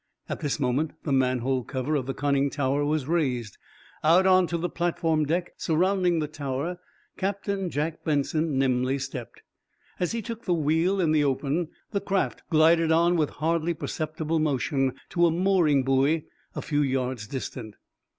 [0.27, 3.59] At this moment the manhole cover of the conning tower was raised.
[4.03, 6.79] Out onto the platform deck surrounding the tower
[7.17, 9.43] Captain Jack Benson nimbly stepped.
[9.99, 14.39] As he took the wheel in the open, the craft glided on with hardly perceptible
[14.39, 16.25] motion to a mooring buoy
[16.55, 17.75] a few yards distant.